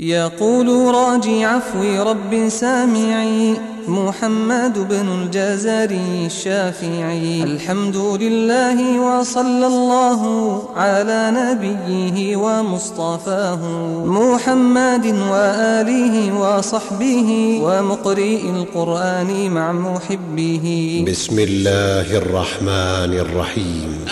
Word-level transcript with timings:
يقول 0.00 0.94
راجي 0.94 1.44
عفو 1.44 2.02
رب 2.02 2.48
سامعي 2.48 3.56
محمد 3.88 4.88
بن 4.88 5.08
الجزري 5.08 6.26
الشافعي. 6.26 7.42
الحمد 7.42 7.96
لله 7.96 9.00
وصلى 9.00 9.66
الله 9.66 10.62
على 10.76 11.32
نبيه 11.34 12.36
ومصطفاه. 12.36 13.58
محمد 14.04 15.06
وآله 15.06 16.40
وصحبه 16.40 17.60
ومقرئ 17.62 18.50
القرآن 18.50 19.50
مع 19.50 19.72
محبه. 19.72 21.04
بسم 21.08 21.38
الله 21.38 22.16
الرحمن 22.16 23.12
الرحيم. 23.18 24.04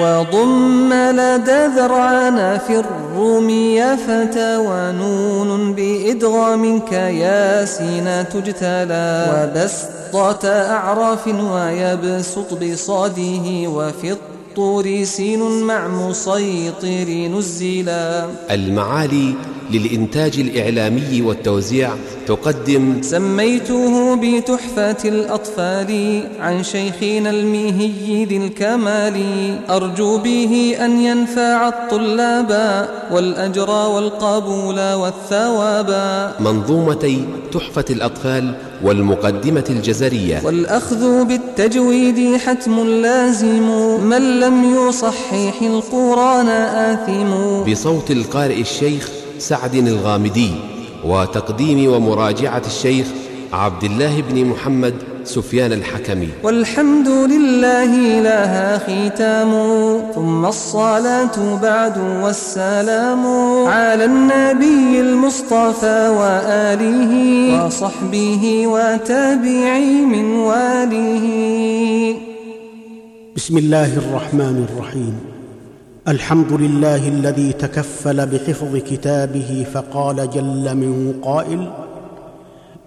وضم 0.00 0.92
لدى 0.94 1.66
ذرعنا 1.76 2.58
في 2.58 2.78
الروم 2.78 3.48
فتى 3.96 4.56
ونون 4.56 5.74
بإدغام 5.74 6.80
كياسين 6.80 8.28
تجتلى 8.28 9.26
وبسطة 9.32 10.48
أعراف 10.48 11.26
ويبسط 11.26 12.54
بصاده 12.64 13.46
وفي 13.68 14.12
الطور 14.12 15.04
سين 15.04 15.62
مع 15.62 15.88
مسيطر 15.88 17.08
نزلا 17.38 18.26
المعالي 18.50 19.34
للإنتاج 19.72 20.40
الإعلامي 20.40 21.22
والتوزيع 21.22 21.90
تقدم 22.26 23.02
سميته 23.02 24.16
بتحفة 24.16 24.96
الأطفال 25.04 26.22
عن 26.40 26.62
شيخنا 26.62 27.30
الميهي 27.30 28.24
ذي 28.24 28.36
الكمال. 28.36 29.16
أرجو 29.70 30.18
به 30.18 30.76
أن 30.80 31.00
ينفع 31.00 31.68
الطلاب 31.68 32.50
والأجر 33.12 33.70
والقبول 33.70 34.92
والثواب. 34.92 35.90
منظومتي 36.40 37.24
تحفة 37.52 37.84
الأطفال 37.90 38.54
والمقدمة 38.84 39.64
الجزرية. 39.70 40.40
والأخذ 40.44 41.24
بالتجويد 41.24 42.36
حتم 42.36 42.80
لازم. 42.80 43.68
من 44.04 44.40
لم 44.40 44.88
يصحح 44.88 45.62
القرآن 45.62 46.48
آثم. 46.48 47.70
بصوت 47.72 48.10
القارئ 48.10 48.60
الشيخ 48.60 49.10
سعد 49.40 49.74
الغامدي 49.74 50.50
وتقديم 51.04 51.92
ومراجعة 51.92 52.62
الشيخ 52.66 53.06
عبد 53.52 53.84
الله 53.84 54.22
بن 54.28 54.44
محمد 54.44 54.94
سفيان 55.24 55.72
الحكمي. 55.72 56.28
والحمد 56.42 57.08
لله 57.08 58.20
لها 58.20 58.78
ختام 58.78 59.52
ثم 60.14 60.46
الصلاة 60.46 61.36
بعد 61.62 61.98
والسلام 62.22 63.26
على 63.66 64.04
النبي 64.04 65.00
المصطفى 65.00 66.08
وآله 66.08 67.12
وصحبه 67.66 68.66
وتابعي 68.66 69.90
من 70.04 70.26
واله 70.34 71.24
بسم 73.36 73.58
الله 73.58 73.96
الرحمن 73.96 74.66
الرحيم. 74.68 75.29
الحمد 76.08 76.52
لله 76.52 77.08
الذي 77.08 77.52
تكفل 77.52 78.26
بحفظ 78.26 78.76
كتابه 78.76 79.66
فقال 79.74 80.30
جل 80.30 80.74
من 80.74 81.14
قائل 81.22 81.70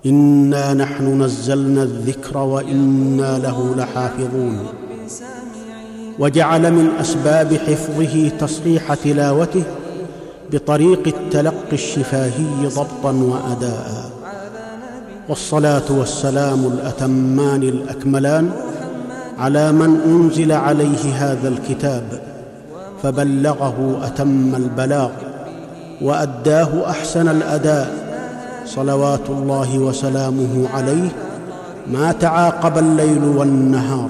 إنا 0.06 0.74
نحن 0.74 1.22
نزلنا 1.22 1.84
الذكر 1.84 2.38
وإنا 2.38 3.38
له 3.38 3.76
لحافظون. 3.78 4.66
وجعل 6.20 6.72
من 6.72 6.90
أسباب 7.02 7.54
حفظه 7.54 8.30
تصحيح 8.30 8.94
تلاوته 8.94 9.64
بطريق 10.52 11.08
التلقي 11.08 11.74
الشفاهي 11.74 12.68
ضبطا 12.68 13.12
وأداء. 13.12 14.12
والصلاة 15.30 15.92
والسلام 15.92 16.66
الأتمان 16.66 17.64
الأكملان 17.64 18.52
على 19.38 19.72
من 19.72 20.02
أنزل 20.06 20.52
عليه 20.52 21.14
هذا 21.16 21.48
الكتاب. 21.48 22.33
فبلغه 23.04 24.00
أتم 24.04 24.56
البلاغ 24.56 25.10
وأداه 26.02 26.90
أحسن 26.90 27.28
الأداء 27.28 28.04
صلوات 28.66 29.30
الله 29.30 29.80
وسلامه 29.80 30.70
عليه 30.74 31.10
ما 31.88 32.12
تعاقب 32.12 32.78
الليل 32.78 33.24
والنهار 33.24 34.10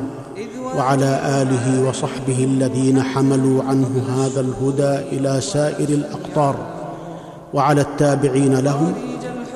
وعلى 0.77 1.19
آله 1.41 1.89
وصحبه 1.89 2.43
الذين 2.43 3.03
حملوا 3.03 3.63
عنه 3.63 4.03
هذا 4.17 4.41
الهدى 4.41 5.17
إلى 5.17 5.41
سائر 5.41 5.89
الأقطار 5.89 6.55
وعلى 7.53 7.81
التابعين 7.81 8.55
لهم 8.55 8.93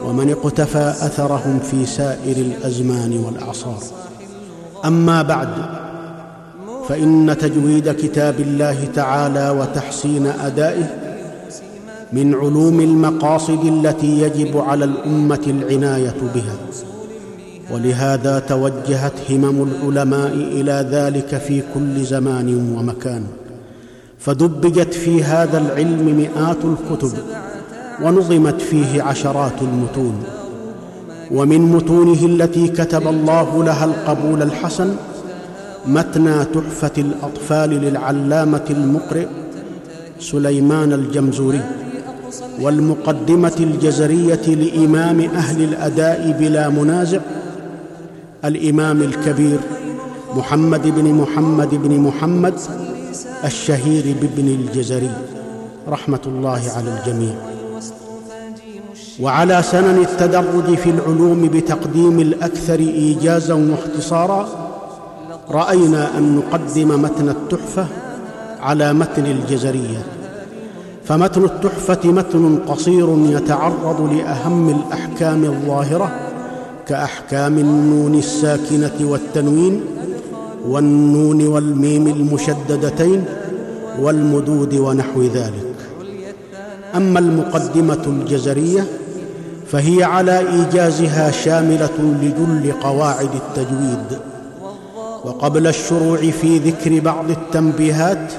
ومن 0.05 0.29
اقتفى 0.29 0.89
أثرهم 0.89 1.59
في 1.59 1.85
سائر 1.85 2.37
الأزمان 2.37 3.23
والأعصار. 3.25 3.79
أما 4.85 5.21
بعد 5.21 5.49
فإن 6.87 7.35
تجويد 7.39 7.91
كتاب 7.91 8.39
الله 8.39 8.87
تعالى 8.95 9.49
وتحسين 9.49 10.27
أدائه 10.27 10.85
من 12.13 12.35
علوم 12.35 12.79
المقاصد 12.79 13.65
التي 13.65 14.21
يجب 14.21 14.57
على 14.57 14.85
الأمة 14.85 15.39
العناية 15.47 16.15
بها. 16.35 16.55
ولهذا 17.71 18.39
توجهت 18.39 19.13
همم 19.29 19.67
العلماء 19.71 20.33
إلى 20.33 20.87
ذلك 20.91 21.37
في 21.37 21.63
كل 21.73 22.03
زمان 22.03 22.75
ومكان. 22.77 23.23
فدبجت 24.19 24.93
في 24.93 25.23
هذا 25.23 25.57
العلم 25.57 26.05
مئات 26.17 26.57
الكتب 26.65 27.11
ونظمت 28.03 28.61
فيه 28.61 29.03
عشرات 29.03 29.61
المتون. 29.61 30.23
ومن 31.31 31.61
متونه 31.61 32.25
التي 32.25 32.67
كتب 32.67 33.07
الله 33.07 33.63
لها 33.63 33.85
القبول 33.85 34.41
الحسن 34.41 34.95
متنى 35.87 36.45
تحفة 36.45 36.91
الأطفال 36.97 37.69
للعلامة 37.69 38.65
المقرئ 38.69 39.27
سليمان 40.19 40.93
الجمزوري 40.93 41.61
والمقدمة 42.61 43.55
الجزرية 43.59 44.45
لإمام 44.47 45.21
أهل 45.21 45.63
الأداء 45.63 46.35
بلا 46.39 46.69
منازع 46.69 47.19
الإمام 48.45 49.01
الكبير 49.01 49.59
محمد 50.35 50.87
بن 50.87 51.13
محمد 51.13 51.75
بن 51.75 51.99
محمد 51.99 52.53
الشهير 53.45 54.15
بابن 54.21 54.47
الجزري 54.47 55.11
رحمة 55.87 56.21
الله 56.25 56.61
على 56.75 56.99
الجميع. 56.99 57.35
وعلى 59.21 59.63
سنن 59.63 59.99
التدرج 60.01 60.75
في 60.75 60.89
العلوم 60.89 61.49
بتقديم 61.53 62.19
الأكثر 62.19 62.79
إيجازا 62.79 63.53
واختصارا 63.53 64.66
رأينا 65.51 66.17
أن 66.17 66.35
نقدم 66.35 67.01
متن 67.01 67.29
التحفة 67.29 67.85
على 68.59 68.93
متن 68.93 69.25
الجزرية. 69.25 70.05
فمتن 71.05 71.43
التحفة 71.43 72.11
متن 72.11 72.59
قصير 72.67 73.17
يتعرض 73.25 74.13
لأهم 74.13 74.69
الأحكام 74.69 75.43
الظاهرة 75.43 76.11
كأحكام 76.87 77.57
النون 77.57 78.15
الساكنة 78.15 78.97
والتنوين 79.01 79.81
والنون 80.67 81.47
والميم 81.47 82.07
المشددتين 82.07 83.25
والمدود 83.99 84.73
ونحو 84.73 85.21
ذلك. 85.21 85.75
أما 86.95 87.19
المقدمة 87.19 88.03
الجزرية 88.07 88.85
فهي 89.71 90.03
على 90.03 90.39
إيجازها 90.39 91.31
شاملة 91.31 92.17
لجل 92.21 92.71
قواعد 92.71 93.29
التجويد. 93.35 94.19
وقبل 95.25 95.67
الشروع 95.67 96.17
في 96.17 96.57
ذكر 96.57 96.99
بعض 96.99 97.29
التنبيهات 97.29 98.33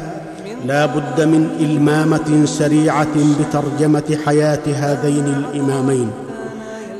لا 0.67 0.87
بد 0.87 1.21
من 1.21 1.49
إلمامة 1.61 2.45
سريعة 2.45 3.17
بترجمة 3.41 4.19
حياة 4.27 4.63
هذين 4.67 5.25
الإمامين. 5.27 6.11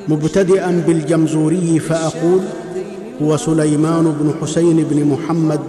مبتدئا 0.09 0.83
بالجمزوري 0.87 1.79
فأقول 1.79 2.41
هو 3.23 3.37
سليمان 3.37 4.05
بن 4.21 4.35
حسين 4.43 4.85
بن 4.91 5.05
محمد 5.05 5.61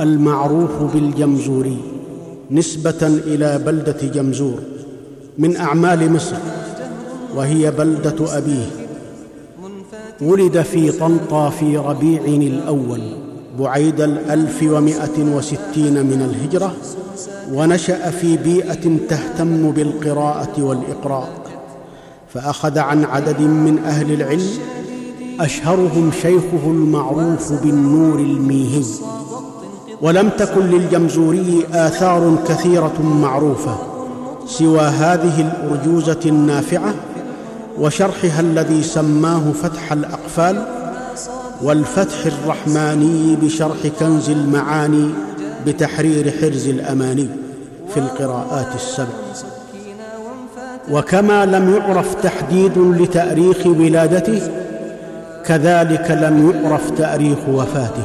المعروف 0.00 0.82
بالجمزوري 0.94 1.76
نسبة 2.50 3.02
إلى 3.02 3.58
بلدة 3.66 3.96
جمزور 4.14 4.58
من 5.38 5.56
أعمال 5.56 6.12
مصر 6.12 6.36
وهي 7.36 7.70
بلدة 7.70 8.38
أبيه. 8.38 8.85
ولد 10.20 10.62
في 10.62 10.92
طنطا 10.92 11.50
في 11.50 11.76
ربيع 11.76 12.20
الأول 12.24 13.00
بعيد 13.58 14.00
الألف 14.00 14.62
ومائة 14.62 15.36
وستين 15.36 16.06
من 16.06 16.30
الهجرة 16.30 16.72
ونشأ 17.52 18.10
في 18.10 18.36
بيئة 18.36 18.98
تهتم 19.08 19.70
بالقراءة 19.70 20.62
والإقراء 20.62 21.28
فأخذ 22.34 22.78
عن 22.78 23.04
عدد 23.04 23.40
من 23.40 23.78
أهل 23.78 24.12
العلم 24.12 24.48
أشهرهم 25.40 26.10
شيخه 26.22 26.64
المعروف 26.64 27.52
بالنور 27.52 28.18
الميهي. 28.18 28.84
ولم 30.02 30.28
تكن 30.28 30.60
للجمزوري 30.60 31.64
آثار 31.72 32.36
كثيرة 32.48 33.02
معروفة 33.02 33.76
سوى 34.46 34.80
هذه 34.80 35.40
الأرجوزة 35.40 36.20
النافعة 36.26 36.94
وشرحها 37.78 38.40
الذي 38.40 38.82
سماه 38.82 39.52
فتح 39.62 39.92
الأقفال 39.92 40.62
والفتح 41.62 42.26
الرحماني 42.26 43.36
بشرح 43.36 43.86
كنز 44.00 44.30
المعاني 44.30 45.10
بتحرير 45.66 46.30
حرز 46.40 46.68
الأماني 46.68 47.28
في 47.94 48.00
القراءات 48.00 48.74
السبع. 48.74 49.06
وكما 50.90 51.46
لم 51.46 51.74
يعرف 51.76 52.14
تحديد 52.14 52.78
لتأريخ 52.78 53.66
ولادته 53.66 54.40
كذلك 55.44 56.10
لم 56.10 56.50
يعرف 56.50 56.90
تأريخ 56.90 57.38
وفاته. 57.48 58.02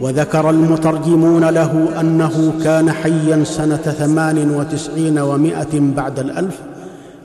وذكر 0.00 0.50
المترجمون 0.50 1.44
له 1.44 1.88
أنه 2.00 2.52
كان 2.64 2.92
حيا 2.92 3.44
سنة 3.44 3.76
ثمان 3.76 4.50
وتسعين 4.50 5.18
ومائة 5.18 5.80
بعد 5.96 6.18
الألف 6.18 6.54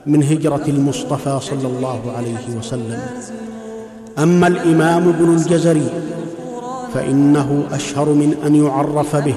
من 0.06 0.22
هجرة 0.22 0.62
المصطفى 0.68 1.38
صلى 1.40 1.68
الله 1.68 2.00
عليه 2.16 2.58
وسلم. 2.58 3.00
أما 4.18 4.46
الإمام 4.46 5.08
ابن 5.08 5.34
الجزري 5.34 5.88
فإنه 6.94 7.62
أشهر 7.72 8.08
من 8.08 8.34
أن 8.46 8.54
يعرف 8.54 9.16
به 9.16 9.34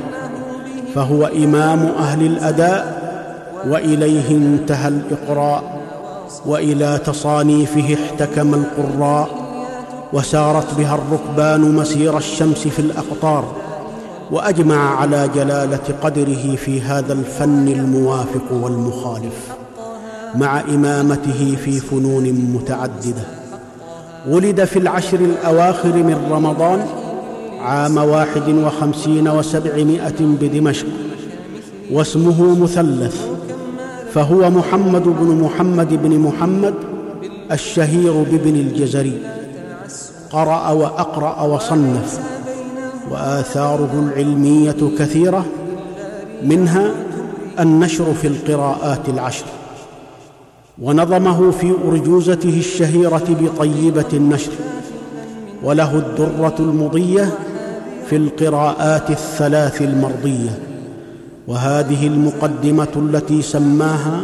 فهو 0.95 1.25
إمام 1.25 1.79
أهل 1.79 2.25
الأداء 2.25 2.97
وإليه 3.67 4.31
انتهى 4.31 4.87
الإقراء 4.87 5.77
وإلى 6.45 6.99
تصانيفه 7.05 7.93
احتكم 7.93 8.53
القراء 8.53 9.29
وسارت 10.13 10.73
بها 10.73 10.95
الركبان 10.95 11.61
مسير 11.61 12.17
الشمس 12.17 12.67
في 12.67 12.79
الأقطار 12.79 13.45
وأجمع 14.31 14.99
على 14.99 15.29
جلالة 15.35 15.79
قدره 16.03 16.55
في 16.55 16.81
هذا 16.81 17.13
الفن 17.13 17.67
الموافق 17.67 18.51
والمخالف. 18.51 19.57
مع 20.35 20.59
إمامته 20.59 21.57
في 21.65 21.79
فنون 21.79 22.23
متعددة. 22.53 23.23
ولد 24.29 24.63
في 24.63 24.79
العشر 24.79 25.19
الأواخر 25.19 25.93
من 25.93 26.27
رمضان 26.31 26.85
عام 27.59 27.97
واحد 27.97 28.49
وخمسين 28.49 29.27
وسبعمائة 29.27 30.19
بدمشق 30.19 30.87
واسمه 31.91 32.63
مثلث 32.63 33.25
فهو 34.13 34.49
محمد 34.49 35.03
بن 35.03 35.41
محمد 35.43 35.93
بن 36.03 36.19
محمد 36.19 36.73
الشهير 37.51 38.13
بابن 38.13 38.55
الجزري. 38.55 39.21
قرأ 40.31 40.71
وأقرأ 40.71 41.41
وصنف 41.41 42.19
وآثاره 43.11 44.09
العلمية 44.09 44.91
كثيرة 44.99 45.45
منها 46.43 46.91
النشر 47.59 48.13
في 48.13 48.27
القراءات 48.27 49.09
العشر. 49.09 49.45
ونظمه 50.81 51.51
في 51.51 51.73
أرجوزته 51.87 52.59
الشهيرة 52.59 53.23
بطيبة 53.41 54.05
النشر 54.13 54.51
وله 55.63 55.95
الدرة 55.95 56.55
المضية 56.59 57.29
في 58.09 58.15
القراءات 58.15 59.09
الثلاث 59.09 59.81
المرضية 59.81 60.59
وهذه 61.47 62.07
المقدمة 62.07 62.87
التي 62.95 63.41
سماها 63.41 64.21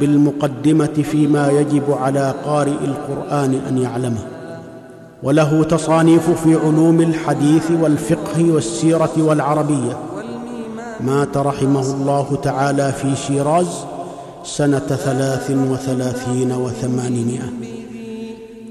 بالمقدمة 0.00 1.04
فيما 1.12 1.50
يجب 1.50 1.82
على 2.00 2.34
قارئ 2.44 2.84
القرآن 2.84 3.60
أن 3.68 3.78
يعلمه. 3.78 4.26
وله 5.22 5.64
تصانيف 5.64 6.30
في 6.30 6.54
علوم 6.54 7.00
الحديث 7.00 7.70
والفقه 7.70 8.50
والسيرة 8.50 9.12
والعربية 9.18 9.98
مات 11.00 11.36
رحمه 11.36 11.92
الله 11.94 12.38
تعالى 12.42 12.92
في 12.92 13.16
شيراز 13.16 13.84
سنة 14.44 14.78
ثلاث 14.78 15.50
وثلاثين 15.50 16.52
وثمانمائة. 16.52 17.52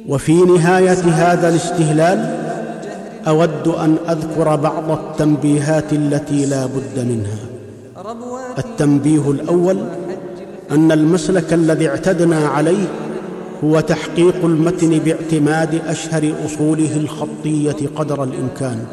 وفي 0.08 0.34
نهاية 0.34 1.04
هذا 1.04 1.50
الاستهلال 1.50 2.20
أود 3.28 3.68
أن 3.68 3.96
أذكر 4.10 4.56
بعض 4.56 4.92
التنبيهات 4.92 5.94
التي 5.94 6.46
لا 6.46 6.66
بد 6.66 6.98
منها. 6.98 7.40
التنبيه 8.58 9.32
الأول 9.32 9.78
أن 10.72 10.92
المسلك 10.92 11.54
الذي 11.54 11.90
اعتدنا 11.90 12.48
عليه 12.48 12.88
هو 13.64 13.80
تحقيق 13.80 14.46
المتن 14.46 15.00
باعتماد 15.00 15.82
أشهر 15.88 16.34
أصوله 16.46 16.96
الخطية 16.96 17.88
قدر 17.96 18.24
الإمكان. 18.24 18.86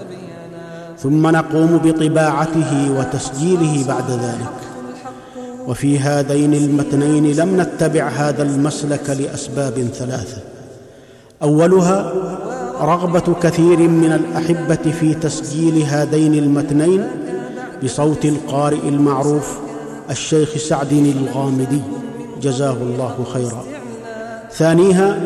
ثم 0.99 1.27
نقوم 1.27 1.81
بطباعته 1.85 2.99
وتسجيله 2.99 3.85
بعد 3.89 4.11
ذلك. 4.11 4.74
وفي 5.69 5.99
هذين 5.99 6.55
المتنين 6.55 7.37
لم 7.37 7.61
نتبع 7.61 8.09
هذا 8.09 8.43
المسلك 8.43 9.11
لأسباب 9.11 9.89
ثلاثة. 9.95 10.37
أولها 11.43 12.13
رغبة 12.81 13.35
كثير 13.43 13.79
من 13.79 14.13
الأحبة 14.13 14.93
في 15.01 15.15
تسجيل 15.15 15.83
هذين 15.83 16.35
المتنين 16.35 17.09
بصوت 17.85 18.25
القارئ 18.25 18.89
المعروف 18.89 19.59
الشيخ 20.11 20.57
سعد 20.57 20.93
الغامدي. 20.93 21.81
جزاه 22.43 22.77
الله 22.83 23.25
خيرا. 23.33 23.65
ثانيها 24.53 25.21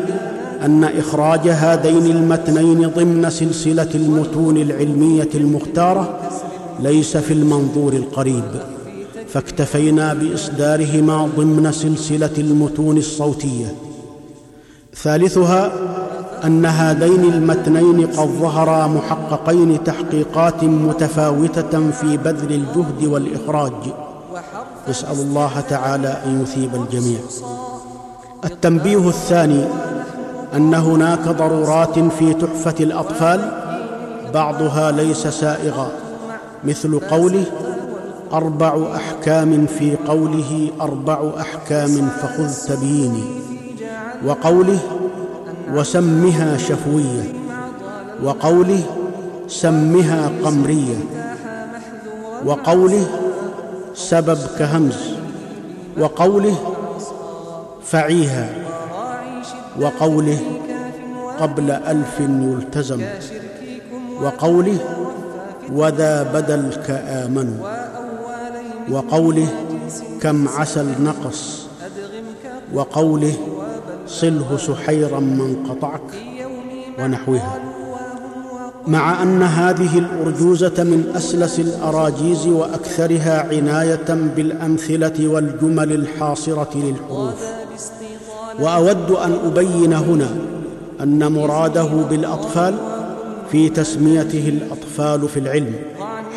أن 0.65 0.83
إخراج 0.83 1.47
هذين 1.47 2.05
المتنين 2.05 2.87
ضمن 2.87 3.29
سلسلة 3.29 3.89
المتون 3.95 4.57
العلمية 4.57 5.29
المختارة 5.35 6.19
ليس 6.79 7.17
في 7.17 7.33
المنظور 7.33 7.93
القريب. 7.93 8.78
فاكتفينا 9.33 10.13
بإصدارهما 10.13 11.29
ضمن 11.37 11.71
سلسلة 11.71 12.31
المتون 12.37 12.97
الصوتية. 12.97 13.75
ثالثها 14.95 15.71
أن 16.45 16.65
هذين 16.65 17.23
المتنين 17.33 18.07
قد 18.07 18.27
ظهرا 18.27 18.87
محققين 18.87 19.83
تحقيقات 19.83 20.63
متفاوتة 20.63 21.91
في 21.91 22.17
بذل 22.17 22.51
الجهد 22.51 23.03
والإخراج. 23.03 23.73
نسال 24.89 25.19
الله 25.19 25.59
تعالى 25.69 26.21
أن 26.25 26.41
يثيب 26.41 26.75
الجميع. 26.75 27.19
التنبيه 28.45 29.07
الثاني 29.07 29.65
أن 30.55 30.73
هناك 30.73 31.27
ضرورات 31.27 31.99
في 31.99 32.33
تحفة 32.33 32.75
الأطفال 32.79 33.51
بعضها 34.33 34.91
ليس 34.91 35.27
سائغا 35.27 35.91
مثل 36.63 36.99
قوله 36.99 37.45
أربع 38.33 38.95
أحكام 38.95 39.65
في 39.65 39.95
قوله 40.07 40.71
أربع 40.81 41.31
أحكام 41.39 42.09
فخذ 42.21 42.75
تبييني 42.75 43.23
وقوله 44.25 44.79
وسمها 45.73 46.57
شفوية 46.57 47.33
وقوله 48.23 48.83
سمها 49.47 50.31
قمرية 50.45 50.95
وقوله 52.45 53.07
سبب 53.93 54.37
كهمز 54.59 54.97
وقوله 55.99 56.55
فعيها 57.83 58.49
وقوله 59.81 60.39
قبل 61.39 61.71
ألف 61.71 62.19
يلتزم 62.19 63.01
وقوله 64.21 64.77
وذا 65.73 66.23
بدلك 66.23 66.89
آمنوا 67.07 67.78
وقوله 68.91 69.47
كم 70.21 70.47
عسى 70.47 70.81
النقص 70.81 71.65
وقوله 72.73 73.33
صله 74.07 74.57
سحيرا 74.57 75.19
من 75.19 75.65
قطعك 75.69 76.01
ونحوها. 76.99 77.59
مع 78.87 79.23
أن 79.23 79.43
هذه 79.43 79.97
الأرجوزة 79.97 80.83
من 80.83 81.11
أسلس 81.15 81.59
الأراجيز 81.59 82.47
وأكثرها 82.47 83.47
عناية 83.49 84.09
بالأمثلة 84.35 85.27
والجمل 85.27 85.91
الحاصرة 85.91 86.69
للحروف. 86.75 87.33
وأود 88.59 89.11
أن 89.11 89.39
أبين 89.45 89.93
هنا 89.93 90.29
أن 91.01 91.31
مراده 91.31 91.83
بالأطفال 92.09 92.75
في 93.51 93.69
تسميته 93.69 94.49
الأطفال 94.49 95.29
في 95.29 95.39
العلم. 95.39 95.75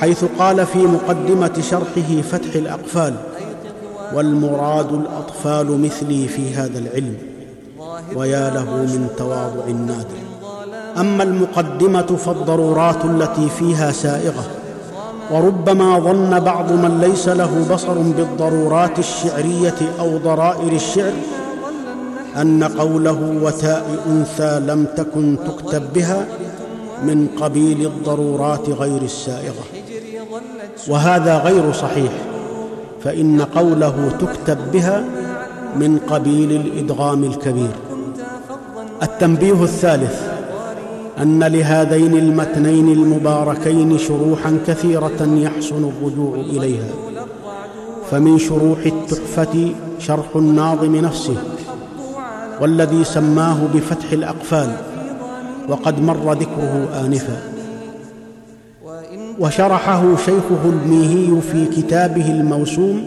حيث 0.02 0.24
قال 0.38 0.66
في 0.66 0.78
مقدمة 0.78 1.52
شرحه 1.70 2.22
فتح 2.30 2.54
الأقفال 2.54 3.14
والمراد 4.14 4.92
الأطفال 4.92 5.80
مثلي 5.80 6.28
في 6.28 6.54
هذا 6.54 6.78
العلم 6.78 7.16
ويا 8.14 8.50
له 8.50 8.64
من 8.64 9.08
تواضع 9.16 9.66
نادر. 9.66 10.22
أما 10.98 11.22
المقدمة 11.22 12.02
فالضرورات 12.02 13.04
التي 13.04 13.48
فيها 13.48 13.92
سائغة 13.92 14.44
وربما 15.30 15.98
ظن 15.98 16.40
بعض 16.40 16.72
من 16.72 17.00
ليس 17.00 17.28
له 17.28 17.66
بصر 17.74 17.98
بالضرورات 17.98 18.98
الشعرية 18.98 19.80
أو 20.00 20.18
ضرائر 20.18 20.72
الشعر 20.72 21.12
أن 22.36 22.64
قوله 22.64 23.38
وتاء 23.42 23.86
أنثى 24.06 24.60
لم 24.60 24.86
تكن 24.96 25.36
تكتب 25.46 25.92
بها 25.92 26.26
من 27.02 27.28
قبيل 27.40 27.86
الضرورات 27.86 28.68
غير 28.68 29.02
السائغة. 29.02 29.81
وهذا 30.88 31.38
غير 31.38 31.72
صحيح. 31.72 32.12
فإن 33.04 33.40
قوله 33.40 34.12
تكتب 34.20 34.58
بها 34.72 35.04
من 35.76 35.98
قبيل 35.98 36.50
الإدغام 36.50 37.24
الكبير. 37.24 37.70
التنبيه 39.02 39.62
الثالث 39.62 40.32
أن 41.18 41.44
لهذين 41.44 42.16
المتنين 42.16 42.92
المباركين 42.92 43.98
شروحا 43.98 44.58
كثيرة 44.66 45.28
يحسن 45.34 45.92
الرجوع 45.92 46.34
إليها. 46.34 46.88
فمن 48.10 48.38
شروح 48.38 48.78
التحفة 48.86 49.74
شرح 49.98 50.26
الناظم 50.36 50.96
نفسه 50.96 51.36
والذي 52.60 53.04
سماه 53.04 53.56
بفتح 53.74 54.12
الأقفال 54.12 54.76
وقد 55.68 56.00
مر 56.00 56.32
ذكره 56.32 56.88
انفا. 57.06 57.51
وشرحه 59.38 60.16
شيخه 60.16 60.64
الميهي 60.64 61.40
في 61.40 61.66
كتابه 61.66 62.30
الموسوم 62.30 63.04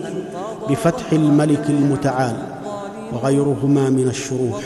بفتح 0.70 1.12
الملك 1.14 1.70
المتعال 1.70 2.36
وغيرهما 3.14 3.90
من 3.90 4.08
الشروح. 4.08 4.62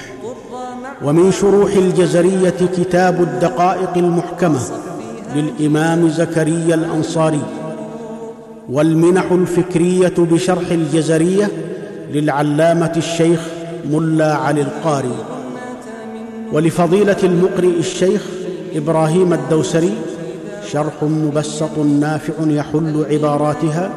ومن 1.04 1.32
شروح 1.32 1.74
الجزرية 1.74 2.60
كتاب 2.78 3.22
الدقائق 3.22 3.98
المحكمة 3.98 4.60
للإمام 5.36 6.10
زكريا 6.10 6.76
الأنصاري. 6.76 7.42
والمنح 8.70 9.32
الفكرية 9.32 10.14
بشرح 10.18 10.72
الجزرية 10.72 11.50
للعلامة 12.14 12.94
الشيخ 12.98 13.40
ملا 13.92 14.36
علي 14.36 14.62
القاري. 14.62 15.16
ولفضيلة 16.54 17.18
المقرئ 17.24 17.80
الشيخ 17.80 18.26
إبراهيم 18.76 19.34
الدوسري 19.34 19.94
شرح 20.72 21.04
مبسط 21.04 21.78
نافع 21.78 22.34
يحل 22.48 23.06
عباراتها 23.12 23.92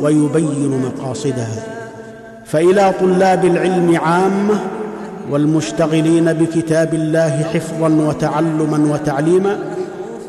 ويبين 0.00 0.82
مقاصدها. 0.86 1.62
فإلى 2.44 2.92
طلاب 3.00 3.44
العلم 3.44 3.96
عامه 3.96 4.60
والمشتغلين 5.30 6.32
بكتاب 6.32 6.94
الله 6.94 7.42
حفظا 7.42 7.88
وتعلما 7.88 8.92
وتعليما 8.92 9.58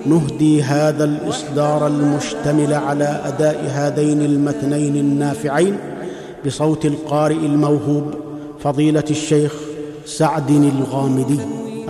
نهدي 0.05 0.63
هذا 0.63 1.03
الإصدار 1.03 1.87
المشتمل 1.87 2.73
على 2.73 3.21
أداء 3.25 3.65
هذين 3.69 4.21
المتنين 4.21 4.95
النافعين 4.95 5.77
بصوت 6.45 6.85
القارئ 6.85 7.35
الموهوب 7.45 8.13
فضيلة 8.63 9.03
الشيخ 9.09 9.53
سعد 10.05 10.49
الغامدي 10.49 11.39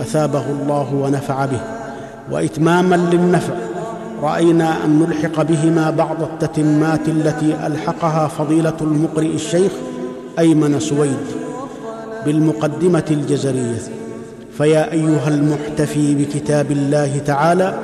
أثابه 0.00 0.44
الله 0.50 0.94
ونفع 0.94 1.46
به 1.46 1.60
واتماما 2.30 2.96
للنفع. 2.96 3.54
رأينا 4.22 4.84
أن 4.84 4.98
نلحق 4.98 5.42
بهما 5.42 5.90
بعض 5.90 6.22
التتمات 6.22 7.08
التي 7.08 7.66
ألحقها 7.66 8.28
فضيلة 8.28 8.76
المقرئ 8.80 9.34
الشيخ 9.34 9.72
أيمن 10.38 10.80
سويد 10.80 11.26
بالمقدمة 12.26 13.04
الجزرية. 13.10 13.82
فيا 14.58 14.92
أيها 14.92 15.28
المحتفي 15.28 16.14
بكتاب 16.14 16.70
الله 16.70 17.18
تعالى 17.26 17.74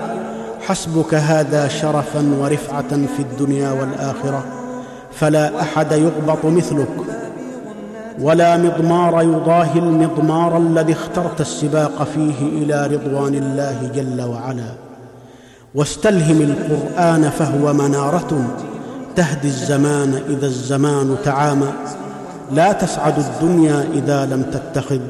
حسبك 0.60 1.14
هذا 1.14 1.68
شرفا 1.68 2.34
ورفعه 2.40 2.88
في 2.88 3.22
الدنيا 3.22 3.70
والآخرة 3.72 4.44
فلا 5.12 5.60
أحد 5.60 5.92
يغبط 5.92 6.44
مثلك 6.44 6.88
ولا 8.20 8.56
مضمار 8.56 9.22
يضاهي 9.22 9.78
المضمار 9.78 10.58
الذي 10.58 10.92
اخترت 10.92 11.40
السباق 11.40 12.04
فيه 12.14 12.48
إلى 12.62 12.86
رضوان 12.86 13.34
الله 13.34 13.90
جل 13.94 14.22
وعلا. 14.22 14.89
واستلهم 15.74 16.40
القرآن 16.40 17.30
فهو 17.30 17.72
منارة. 17.72 18.56
تهدي 19.16 19.48
الزمان 19.48 20.20
إذا 20.28 20.46
الزمان 20.46 21.16
تعامى 21.24 21.72
لا 22.52 22.72
تسعد 22.72 23.14
الدنيا 23.18 23.84
إذا 23.94 24.26
لم 24.26 24.42
تتخذ 24.42 25.00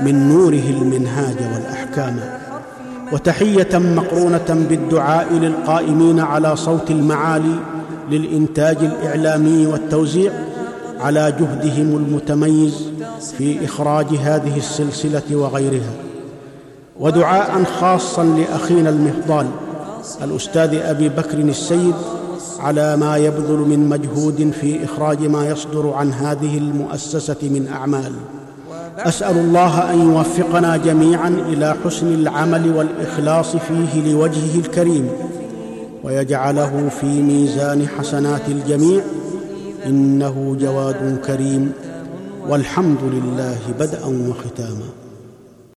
من 0.00 0.28
نوره 0.28 0.70
المنهاج 0.70 1.36
والأحكام. 1.54 2.16
وتحية 3.12 3.78
مقرونة 3.78 4.66
بالدعاء 4.68 5.32
للقائمين 5.32 6.20
على 6.20 6.56
صوت 6.56 6.90
المعالي 6.90 7.54
للإنتاج 8.10 8.76
الإعلامي 8.80 9.66
والتوزيع 9.66 10.32
على 11.00 11.32
جهدهم 11.40 11.96
المتميز 11.96 12.90
في 13.38 13.64
إخراج 13.64 14.06
هذه 14.06 14.56
السلسلة 14.56 15.36
وغيرها. 15.36 15.92
ودعاء 17.00 17.64
خاصا 17.64 18.24
لأخينا 18.24 18.90
المفضال 18.90 19.46
الأستاذ 20.22 20.74
أبي 20.74 21.08
بكر 21.08 21.38
السيد 21.38 21.94
على 22.60 22.96
ما 22.96 23.16
يبذل 23.16 23.58
من 23.58 23.88
مجهود 23.88 24.52
في 24.60 24.84
إخراج 24.84 25.22
ما 25.22 25.48
يصدر 25.48 25.92
عن 25.92 26.12
هذه 26.12 26.58
المؤسسة 26.58 27.36
من 27.42 27.68
أعمال. 27.72 28.12
أسأل 28.98 29.36
الله 29.36 29.92
أن 29.92 30.12
يوفقنا 30.12 30.76
جميعا 30.76 31.28
إلى 31.28 31.74
حسن 31.84 32.14
العمل 32.14 32.76
والإخلاص 32.76 33.56
فيه 33.56 34.12
لوجهه 34.12 34.58
الكريم 34.58 35.08
ويجعله 36.04 36.88
في 37.00 37.06
ميزان 37.06 37.88
حسنات 37.98 38.48
الجميع. 38.48 39.00
إنه 39.86 40.56
جواد 40.60 41.18
كريم 41.26 41.72
والحمد 42.48 43.02
لله 43.02 43.58
بدءا 43.80 44.28
وختاما. 44.28 45.05